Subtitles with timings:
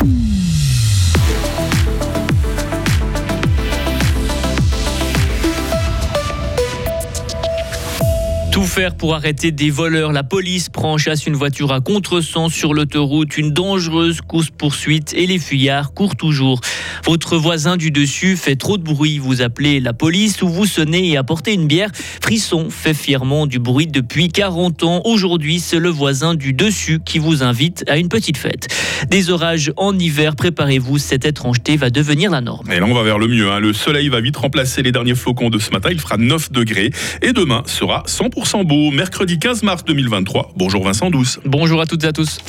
[0.00, 0.39] Tout
[8.70, 10.12] faire pour arrêter des voleurs.
[10.12, 13.36] La police prend en chasse une voiture à contresens sur l'autoroute.
[13.36, 16.60] Une dangereuse course-poursuite et les fuyards courent toujours.
[17.04, 19.18] Votre voisin du dessus fait trop de bruit.
[19.18, 21.90] Vous appelez la police ou vous sonnez et apportez une bière.
[22.22, 25.02] Frisson fait fièrement du bruit depuis 40 ans.
[25.04, 28.68] Aujourd'hui, c'est le voisin du dessus qui vous invite à une petite fête.
[29.08, 32.70] Des orages en hiver, préparez-vous, cette étrangeté va devenir la norme.
[32.70, 33.50] Et là, on va vers le mieux.
[33.50, 33.58] Hein.
[33.58, 35.88] Le soleil va vite remplacer les derniers flocons de ce matin.
[35.90, 36.92] Il fera 9 degrés.
[37.20, 40.52] Et demain sera 100% Mercredi 15 mars 2023.
[40.54, 41.40] Bonjour Vincent Douce.
[41.46, 42.40] Bonjour à toutes et à tous.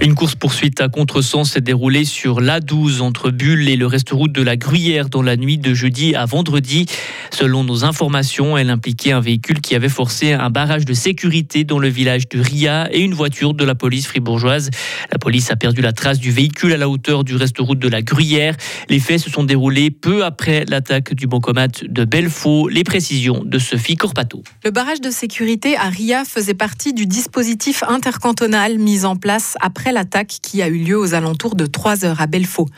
[0.00, 4.56] Une course-poursuite à contresens s'est déroulée sur l'A12 entre Bulle et le reste-route de la
[4.56, 6.86] Gruyère dans la nuit de jeudi à vendredi.
[7.32, 11.78] Selon nos informations, elle impliquait un véhicule qui avait forcé un barrage de sécurité dans
[11.78, 14.68] le village de Ria et une voiture de la police fribourgeoise.
[15.10, 18.02] La police a perdu la trace du véhicule à la hauteur du reste-route de la
[18.02, 18.54] Gruyère.
[18.90, 22.68] Les faits se sont déroulés peu après l'attaque du bancomat de Belfaux.
[22.68, 24.42] Les précisions de Sophie Corpato.
[24.62, 29.92] Le barrage de sécurité à Ria faisait partie du dispositif intercantonal mis en place après
[29.92, 32.68] l'attaque qui a eu lieu aux alentours de 3 heures à Belfaux.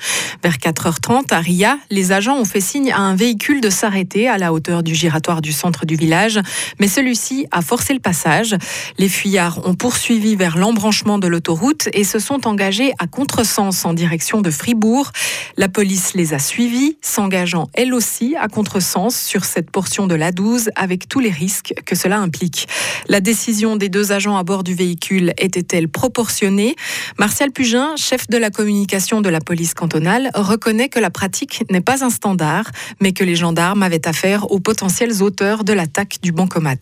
[0.45, 4.39] Vers 4h30 à Ria, les agents ont fait signe à un véhicule de s'arrêter à
[4.39, 6.41] la hauteur du giratoire du centre du village,
[6.79, 8.57] mais celui-ci a forcé le passage.
[8.99, 13.95] Les fuyards ont poursuivi vers l'embranchement de l'autoroute et se sont engagés à contresens en
[13.95, 15.13] direction de Fribourg.
[15.57, 20.69] La police les a suivis, s'engageant elle aussi à contresens sur cette portion de l'A12
[20.77, 22.69] avec tous les risques que cela implique.
[23.09, 26.75] La décision des deux agents à bord du véhicule était-elle proportionnée?
[27.19, 31.81] Martial Pugin, chef de la communication de la police cantonale, reconnaît que la pratique n'est
[31.81, 32.71] pas un standard,
[33.01, 36.77] mais que les gendarmes avaient affaire aux potentiels auteurs de l'attaque du bancomat.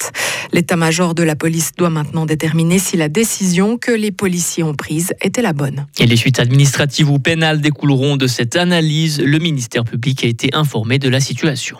[0.53, 5.12] L'état-major de la police doit maintenant déterminer si la décision que les policiers ont prise
[5.20, 5.86] était la bonne.
[5.98, 9.20] Et les suites administratives ou pénales découleront de cette analyse.
[9.20, 11.77] Le ministère public a été informé de la situation.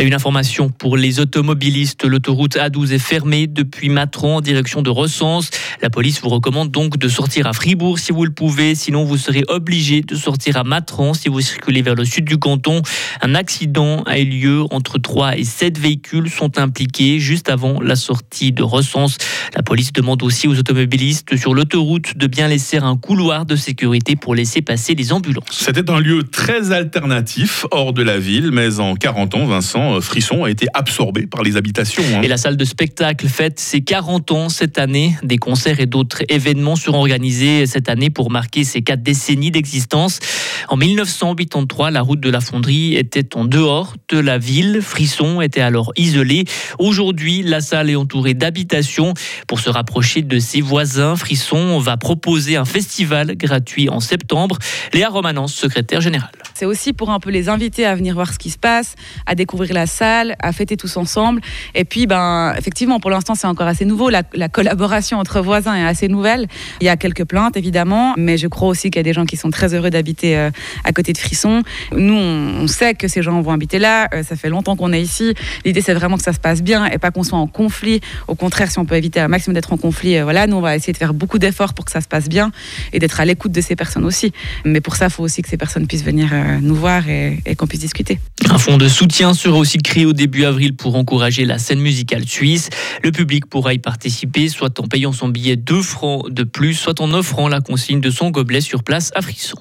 [0.00, 2.04] Une information pour les automobilistes.
[2.04, 5.50] L'autoroute A12 est fermée depuis Matran en direction de Recense.
[5.82, 8.74] La police vous recommande donc de sortir à Fribourg si vous le pouvez.
[8.74, 12.38] Sinon, vous serez obligé de sortir à Matran si vous circulez vers le sud du
[12.38, 12.82] canton.
[13.22, 17.96] Un accident a eu lieu entre 3 et 7 véhicules sont impliqués juste avant la
[17.96, 19.16] sortie de Recense.
[19.54, 24.16] La police demande aussi aux automobilistes sur l'autoroute de bien laisser un couloir de sécurité
[24.16, 25.44] pour laisser passer les ambulances.
[25.50, 30.44] C'était un lieu très alternatif hors de la ville, mais en 40 ans, Vincent Frisson
[30.44, 32.02] a été absorbé par les habitations.
[32.14, 32.22] hein.
[32.22, 35.16] Et la salle de spectacle fête ses 40 ans cette année.
[35.22, 40.20] Des concerts et d'autres événements seront organisés cette année pour marquer ces quatre décennies d'existence.
[40.68, 44.80] En 1983, la route de la Fonderie était en dehors de la ville.
[44.82, 46.44] Frisson était alors isolé.
[46.78, 49.14] Aujourd'hui, la salle est entourée d'habitations.
[49.46, 54.58] Pour se rapprocher de ses voisins, Frisson va proposer un festival gratuit en septembre.
[54.92, 56.30] Léa Romanence, secrétaire générale.
[56.64, 58.94] C'est aussi pour un peu les inviter à venir voir ce qui se passe,
[59.26, 61.42] à découvrir la salle, à fêter tous ensemble.
[61.74, 64.08] Et puis, ben, effectivement, pour l'instant, c'est encore assez nouveau.
[64.08, 66.46] La, la collaboration entre voisins est assez nouvelle.
[66.80, 69.26] Il y a quelques plaintes, évidemment, mais je crois aussi qu'il y a des gens
[69.26, 70.50] qui sont très heureux d'habiter euh,
[70.84, 71.60] à côté de Frisson.
[71.94, 74.08] Nous, on, sait que ces gens vont habiter là.
[74.14, 75.34] Euh, ça fait longtemps qu'on est ici.
[75.66, 78.00] L'idée, c'est vraiment que ça se passe bien et pas qu'on soit en conflit.
[78.26, 80.62] Au contraire, si on peut éviter un maximum d'être en conflit, euh, voilà, nous, on
[80.62, 82.52] va essayer de faire beaucoup d'efforts pour que ça se passe bien
[82.94, 84.32] et d'être à l'écoute de ces personnes aussi.
[84.64, 87.54] Mais pour ça, il faut aussi que ces personnes puissent venir nous voir et, et
[87.56, 88.18] qu'on puisse discuter.
[88.50, 92.26] Un fonds de soutien sera aussi créé au début avril pour encourager la scène musicale
[92.26, 92.70] suisse.
[93.02, 97.00] Le public pourra y participer, soit en payant son billet 2 francs de plus, soit
[97.00, 99.58] en offrant la consigne de son gobelet sur place à Frisson.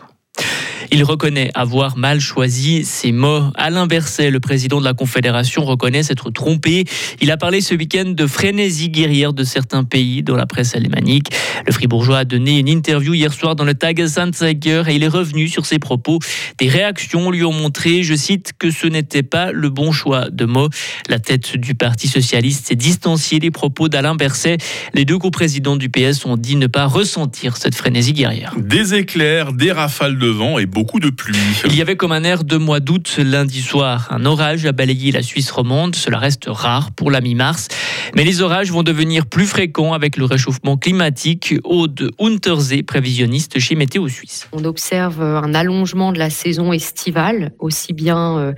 [0.95, 3.45] Il reconnaît avoir mal choisi ses mots.
[3.55, 6.85] Alain Berset, le président de la Confédération, reconnaît s'être trompé.
[7.19, 11.31] Il a parlé ce week-end de frénésie guerrière de certains pays dans la presse alémanique.
[11.65, 15.07] Le fribourgeois a donné une interview hier soir dans le Tag Anzeiger et il est
[15.07, 16.19] revenu sur ses propos.
[16.59, 20.45] Des réactions lui ont montré, je cite, que ce n'était pas le bon choix de
[20.45, 20.69] mots.
[21.09, 24.57] La tête du Parti socialiste s'est distanciée des propos d'Alain Berset.
[24.93, 28.53] Les deux coprésidents du PS ont dit ne pas ressentir cette frénésie guerrière.
[28.59, 31.35] Des éclairs, des rafales de vent et beaucoup de pluie.
[31.65, 34.07] Il y avait comme un air de mois d'août lundi soir.
[34.11, 35.95] Un orage a balayé la Suisse romande.
[35.95, 37.67] Cela reste rare pour la mi-mars.
[38.15, 41.55] Mais les orages vont devenir plus fréquents avec le réchauffement climatique.
[41.63, 44.47] Aude Untersee, prévisionniste chez Météo Suisse.
[44.51, 48.53] On observe un allongement de la saison estivale, aussi bien euh,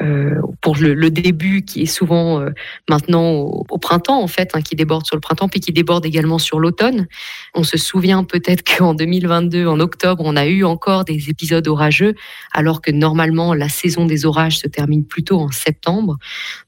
[0.00, 2.50] euh, pour le, début qui est souvent euh,
[2.88, 6.04] maintenant au, au, printemps en fait, hein, qui déborde sur le printemps, puis qui déborde
[6.04, 7.06] également sur l'automne.
[7.54, 12.14] On se souvient peut-être qu'en 2022, en octobre, on a eu encore des épisodes orageux,
[12.52, 16.16] alors que normalement la saison des orages se termine plutôt en septembre.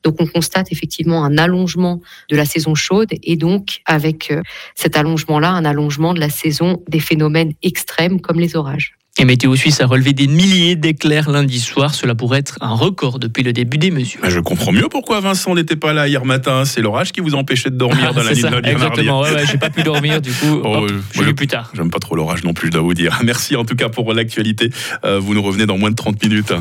[0.05, 2.00] Donc on constate effectivement un allongement
[2.31, 4.43] de la saison chaude et donc avec euh,
[4.75, 8.97] cet allongement-là, un allongement de la saison des phénomènes extrêmes comme les orages.
[9.20, 11.93] Et Météo Suisse a relevé des milliers d'éclairs lundi soir.
[11.93, 14.20] Cela pourrait être un record depuis le début des mesures.
[14.23, 16.65] Je comprends mieux pourquoi Vincent n'était pas là hier matin.
[16.65, 19.47] C'est l'orage qui vous empêchait de dormir dans la nuit de lundi Exactement, ouais, ouais,
[19.50, 20.47] j'ai pas pu dormir du coup.
[20.69, 21.70] Oh, hop, je suis plus tard.
[21.75, 23.20] J'aime pas trop l'orage non plus, je dois vous dire.
[23.25, 24.70] Merci en tout cas pour l'actualité.
[25.05, 26.53] Euh, vous nous revenez dans moins de 30 minutes.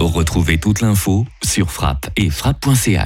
[0.00, 2.98] Retrouvez toute l'info sur frappe et frappe.ch.